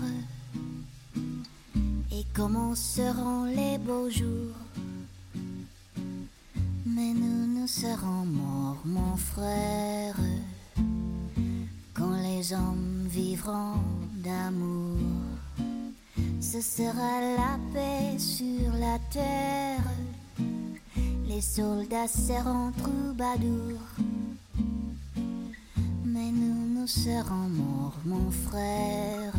Et 2.13 2.25
commenceront 2.35 3.45
les 3.45 3.79
beaux 3.79 4.11
jours? 4.11 4.61
Mais 6.85 7.15
nous, 7.15 7.47
nous 7.59 7.67
serons 7.67 8.27
morts, 8.27 8.83
mon 8.85 9.17
frère. 9.17 10.17
Quand 11.95 12.17
les 12.23 12.53
hommes 12.53 13.07
vivront 13.09 13.81
d'amour, 14.17 14.99
ce 16.39 16.61
sera 16.61 17.13
la 17.39 17.59
paix 17.73 17.92
soldats 21.43 22.09
seront 22.09 22.71
troubadours. 22.79 23.81
Mais 26.05 26.31
nous, 26.31 26.81
nous 26.81 26.87
serons 26.87 27.49
morts, 27.49 27.99
mon 28.05 28.31
frère. 28.31 29.33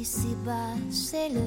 Ici-bas, 0.00 0.76
c'est 0.90 1.28
le 1.28 1.42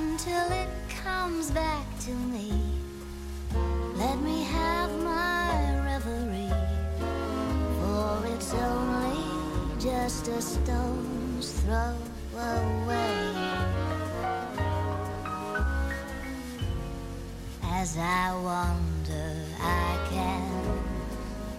until 0.00 0.46
it 0.52 0.68
comes 1.04 1.50
back 1.50 1.86
to 2.00 2.12
me. 2.12 2.50
Let 3.96 4.18
me 4.20 4.44
have 4.44 4.90
my 5.04 5.50
reverie, 5.84 6.54
for 7.78 8.26
it's 8.34 8.54
only 8.54 9.20
just 9.78 10.28
a 10.28 10.40
stone's 10.40 11.52
throw 11.60 11.96
away. 12.34 13.20
As 17.62 17.98
I 17.98 18.34
wander, 18.48 19.32
I 19.60 19.90
can't 20.12 20.80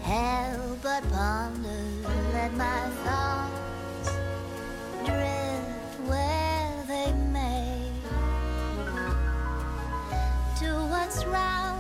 help 0.02 0.82
but 0.82 1.04
ponder. 1.12 1.84
Let 2.34 2.54
my 2.56 2.82
thoughts 3.04 3.51
round. 11.26 11.71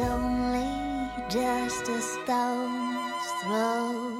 only 0.00 1.10
just 1.28 1.88
a 1.88 2.00
stone's 2.00 3.26
throw. 3.42 4.19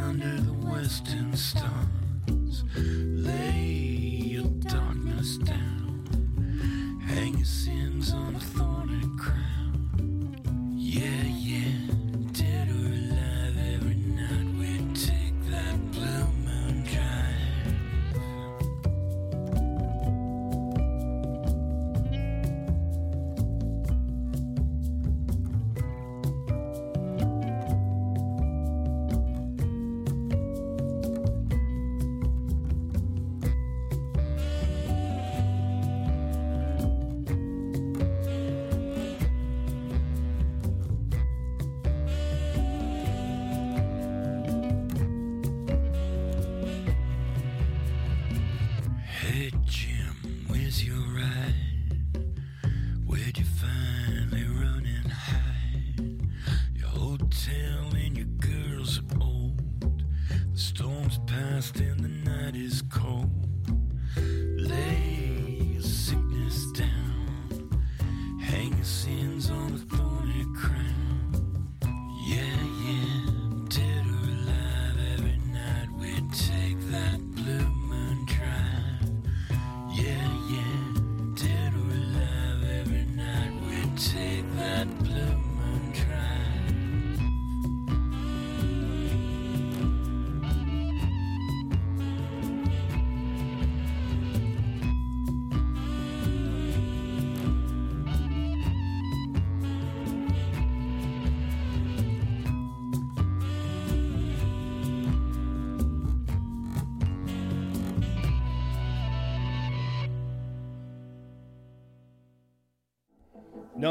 under 0.00 0.40
the 0.40 0.52
western 0.52 1.36
stars. 1.36 2.64
Lay 2.76 3.62
your 4.34 4.44
darkness 4.44 5.38
down, 5.38 7.00
hang 7.06 7.36
your 7.36 7.44
sins 7.44 8.12
on 8.12 8.34
a 8.36 8.40
thorny 8.40 9.07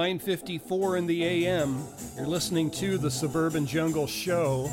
9:54 0.08 0.98
in 1.00 1.06
the 1.06 1.22
AM. 1.26 1.84
You're 2.16 2.28
listening 2.28 2.72
to 2.72 2.98
the 2.98 3.12
Suburban 3.12 3.66
Jungle 3.66 4.08
Show. 4.08 4.72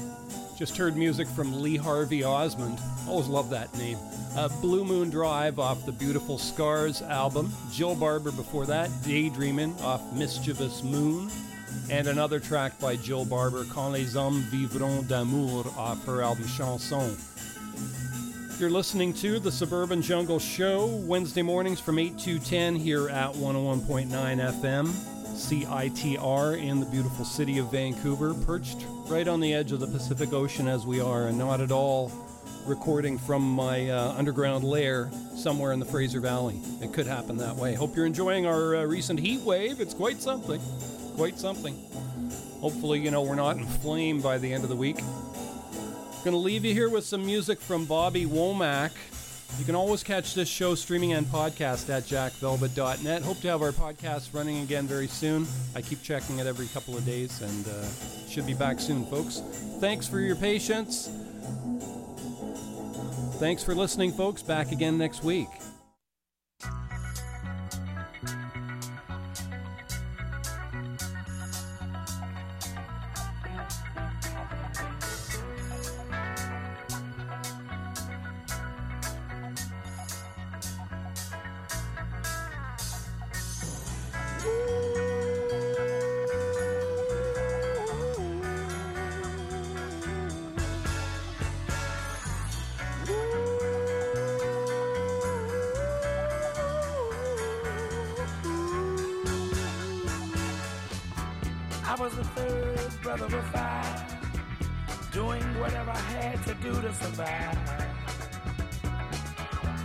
Just 0.57 0.77
heard 0.77 0.97
music 0.97 1.27
from 1.27 1.61
Lee 1.61 1.77
Harvey 1.77 2.23
Osmond. 2.23 2.79
Always 3.09 3.27
love 3.27 3.51
that 3.51 3.77
name. 3.77 3.99
Uh, 4.37 4.47
Blue 4.61 4.85
Moon 4.85 5.11
Drive 5.11 5.59
off 5.59 5.85
the 5.87 5.91
Beautiful 5.91 6.39
Scars 6.39 7.03
album. 7.03 7.53
Jill 7.73 7.97
Barber 7.97 8.31
before 8.31 8.65
that, 8.67 8.89
Daydreamin' 9.03 9.75
off 9.81 10.01
Mischievous 10.13 10.85
Moon. 10.85 11.29
And 11.91 12.07
another 12.07 12.39
track 12.39 12.79
by 12.79 12.95
Jill 12.95 13.25
Barber, 13.25 13.65
Quand 13.65 13.93
les 13.93 14.15
hommes 14.15 14.45
vivront 14.53 15.09
d'amour 15.09 15.67
off 15.77 16.07
her 16.07 16.23
album 16.23 16.45
Chansons. 16.45 17.19
You're 18.61 18.71
listening 18.71 19.13
to 19.15 19.41
the 19.41 19.51
Suburban 19.51 20.01
Jungle 20.01 20.39
Show 20.39 20.87
Wednesday 20.87 21.43
mornings 21.43 21.81
from 21.81 21.99
8 21.99 22.17
to 22.21 22.39
10 22.39 22.77
here 22.77 23.09
at 23.09 23.33
101.9 23.33 24.09
FM, 24.09 25.14
CITR 25.45 26.59
in 26.59 26.81
the 26.81 26.87
beautiful 26.87 27.23
city 27.23 27.59
of 27.59 27.71
Vancouver, 27.71 28.33
perched 28.33 28.87
right 29.09 29.29
on 29.29 29.41
the 29.41 29.53
edge 29.53 29.73
of 29.73 29.81
the 29.81 29.87
Pacific 29.87 30.33
Ocean 30.33 30.67
as 30.67 30.87
we 30.87 31.01
are, 31.01 31.27
and 31.27 31.37
not 31.37 31.61
at 31.61 31.71
all 31.71 32.11
recording 32.65 33.19
from 33.19 33.43
my 33.43 33.91
uh, 33.91 34.15
underground 34.17 34.65
lair 34.65 35.11
somewhere 35.37 35.73
in 35.73 35.81
the 35.81 35.85
Fraser 35.85 36.19
Valley. 36.21 36.59
It 36.81 36.95
could 36.95 37.07
happen 37.07 37.37
that 37.37 37.57
way. 37.57 37.75
Hope 37.75 37.95
you're 37.95 38.07
enjoying 38.07 38.47
our 38.47 38.75
uh, 38.75 38.85
recent 38.85 39.21
heat 39.21 39.43
wave. 39.43 39.81
It's 39.81 39.93
quite 39.93 40.23
something. 40.23 40.63
Quite 41.15 41.39
something. 41.39 41.79
Hopefully, 42.61 43.01
you 43.01 43.11
know, 43.11 43.21
we're 43.21 43.35
not 43.35 43.59
inflamed 43.59 44.23
by 44.23 44.39
the 44.39 44.51
end 44.51 44.63
of 44.63 44.71
the 44.71 44.77
week. 44.77 45.01
Gonna 46.25 46.39
leave 46.39 46.65
you 46.65 46.73
here 46.73 46.89
with 46.89 47.05
some 47.05 47.27
music 47.27 47.61
from 47.61 47.85
Bobby 47.85 48.25
Womack. 48.25 48.93
You 49.59 49.65
can 49.65 49.75
always 49.77 50.03
catch 50.03 50.35
this 50.35 50.49
show 50.49 50.75
streaming 50.75 51.13
and 51.13 51.27
podcast 51.27 51.89
at 51.89 52.05
jackvelvet.net. 52.05 53.23
Hope 53.23 53.41
to 53.41 53.49
have 53.49 53.63
our 53.63 53.73
podcast 53.73 54.35
running 54.35 54.59
again 54.63 54.87
very 54.87 55.07
soon. 55.07 55.47
I 55.77 55.81
keep 55.83 56.03
checking 56.03 56.39
it 56.41 56.47
every 56.47 56.67
couple 56.69 56.97
of 56.97 57.07
days 57.07 57.41
and 57.41 57.67
uh, 57.69 58.29
should 58.29 58.47
be 58.47 58.55
back 58.55 58.81
soon, 58.81 59.07
folks. 59.07 59.43
Thanks 59.79 60.09
for 60.09 60.19
your 60.19 60.37
patience. 60.37 61.09
Thanks 63.39 63.63
for 63.63 63.75
listening, 63.75 64.13
folks. 64.13 64.43
Back 64.43 64.73
again 64.73 64.99
next 64.99 65.23
week. 65.23 65.49
Doing 105.15 105.45
whatever 105.61 105.93
I 105.93 106.07
had 106.19 106.43
to 106.43 106.55
do 106.55 106.73
to 106.73 106.93
survive. 106.93 107.59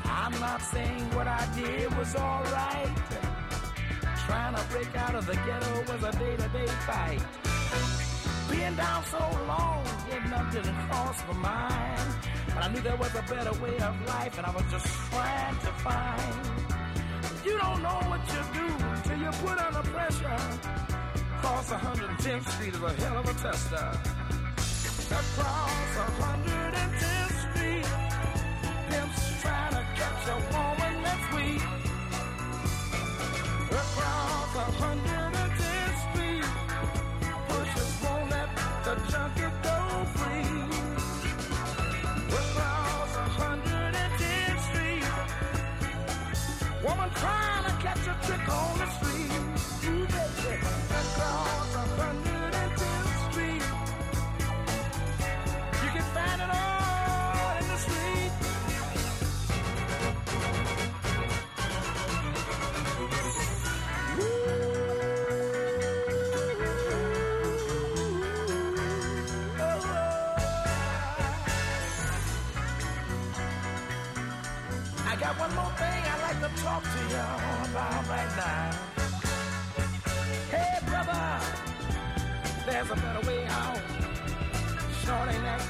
I'm 0.06 0.40
not 0.40 0.60
saying 0.60 1.06
what 1.14 1.28
I 1.28 1.46
did 1.56 1.96
was 1.96 2.16
alright. 2.16 2.98
Trying 4.26 4.56
to 4.56 4.64
break 4.72 4.96
out 4.98 5.14
of 5.14 5.28
the 5.28 5.36
ghetto 5.46 5.74
was 5.90 6.04
a 6.04 6.18
day-to-day 6.18 6.68
fight. 6.88 7.22
Being 8.50 8.76
down 8.76 9.04
so 9.06 9.20
long, 9.46 9.86
getting 10.10 10.34
up 10.34 10.52
didn't 10.52 10.76
cross 10.88 11.18
my 11.28 11.38
mind. 11.38 12.10
But 12.48 12.64
I 12.66 12.68
knew 12.74 12.82
there 12.82 12.98
was 12.98 13.14
a 13.14 13.22
better 13.30 13.54
way 13.62 13.78
of 13.78 13.94
life, 14.08 14.36
and 14.36 14.48
I 14.48 14.52
was 14.52 14.66
just 14.72 14.88
trying 15.12 15.58
to 15.68 15.72
find. 15.86 16.46
You 17.46 17.56
don't 17.60 17.84
know 17.84 18.00
what 18.10 18.22
you 18.34 18.42
do 18.58 18.68
till 19.06 19.20
you 19.26 19.32
put 19.46 19.58
under 19.60 19.84
pressure. 19.94 20.40
Cross 21.42 21.70
110th 21.70 22.50
Street 22.50 22.74
is 22.74 22.82
a 22.82 22.94
hell 23.04 23.18
of 23.20 23.26
a 23.30 23.34
tester. 23.36 24.39
Across 25.12 25.98
110th 26.20 27.56
Street, 27.56 27.86
pimps 28.92 29.42
trying 29.42 29.74
to 29.74 29.84
catch 29.96 30.28
a 30.28 30.54
woman 30.54 30.79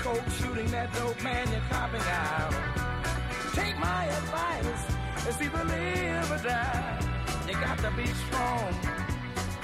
Shooting 0.10 0.72
that 0.72 0.92
dope, 0.96 1.22
man, 1.22 1.48
you're 1.52 1.62
copping 1.70 2.02
out. 2.02 2.52
Take 3.54 3.78
my 3.78 4.06
advice, 4.06 4.84
it's 5.28 5.40
either 5.40 5.64
live 5.64 6.32
or 6.32 6.44
die. 6.44 7.00
You 7.48 7.54
got 7.54 7.78
to 7.78 7.92
be 7.92 8.08
strong 8.08 8.74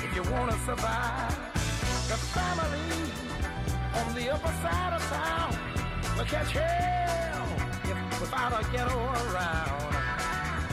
if 0.05 0.15
you 0.15 0.21
want 0.31 0.51
to 0.51 0.57
survive. 0.59 1.35
The 2.09 2.17
family 2.29 2.93
on 3.95 4.13
the 4.13 4.33
upper 4.35 4.53
side 4.61 4.93
of 4.93 5.01
town 5.09 5.57
will 6.15 6.25
catch 6.25 6.51
hell 6.51 7.47
if 7.83 8.21
without 8.21 8.53
a 8.53 8.71
ghetto 8.71 8.99
around. 8.99 9.95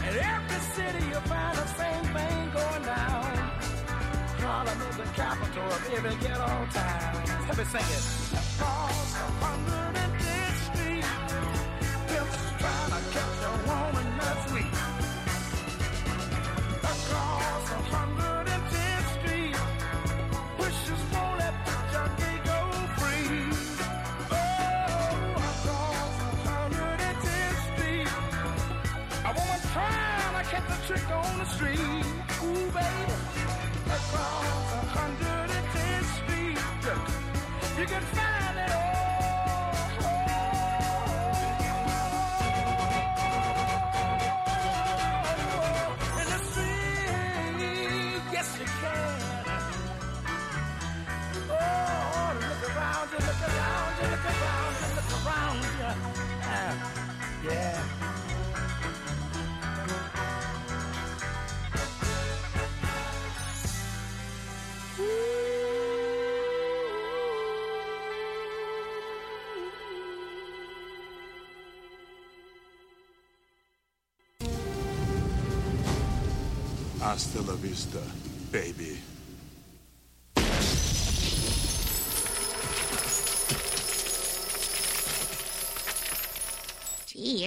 In 0.06 0.18
every 0.18 0.60
city 0.76 1.02
you'll 1.08 1.20
find 1.22 1.56
the 1.56 1.66
same 1.80 2.04
thing 2.12 2.50
going 2.52 2.82
down. 2.82 3.31
Harlem 4.42 4.80
is 4.90 4.96
the 4.96 5.04
capital 5.14 5.64
of 5.64 5.90
every 5.94 6.16
ghetto 6.16 6.66
town. 6.72 7.14
Let 7.48 7.58
me 7.58 7.64
sing 7.64 7.80
it. 7.80 8.04
Across 8.32 9.14
a 9.14 9.26
hundred 9.40 10.11
you, 37.78 37.86
can 37.86 38.02
Oh 51.48 52.36
look 52.40 52.62
around 52.68 53.08
you, 53.12 53.18
look 53.20 54.28
around. 54.28 54.72
Ah, 56.44 56.72
yeah. 57.44 58.01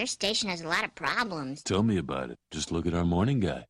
Your 0.06 0.10
station 0.10 0.50
has 0.50 0.62
a 0.62 0.68
lot 0.68 0.84
of 0.86 0.94
problems. 0.94 1.64
Tell 1.64 1.82
me 1.82 1.98
about 1.98 2.30
it. 2.30 2.38
Just 2.52 2.72
look 2.72 2.86
at 2.86 2.94
our 2.94 3.04
morning 3.04 3.40
guy. 3.40 3.66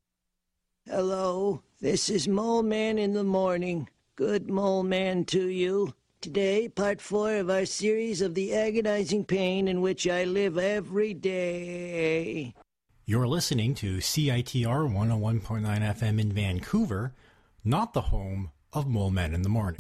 Hello, 0.86 1.62
this 1.80 2.10
is 2.10 2.28
Mole 2.28 2.62
Man 2.62 2.98
in 2.98 3.14
the 3.14 3.24
morning. 3.24 3.88
Good 4.18 4.50
Mole 4.50 4.84
Man 4.84 5.24
to 5.28 5.48
you. 5.48 5.94
Today, 6.20 6.68
part 6.68 7.00
four 7.00 7.36
of 7.36 7.50
our 7.50 7.64
series 7.64 8.20
of 8.20 8.36
the 8.36 8.54
agonizing 8.54 9.24
pain 9.24 9.70
in 9.70 9.80
which 9.80 10.10
I 10.10 10.26
live 10.26 10.58
every 10.58 11.14
day. 11.14 12.54
You're 13.06 13.30
listening 13.30 13.74
to 13.76 14.00
CITR 14.00 14.92
101.9 14.92 15.40
FM 15.42 16.20
in 16.20 16.34
Vancouver, 16.34 17.14
not 17.64 17.94
the 17.94 18.02
home 18.02 18.52
of 18.74 18.90
Mole 18.90 19.12
Man 19.12 19.34
in 19.34 19.42
the 19.42 19.48
Morning. 19.48 19.80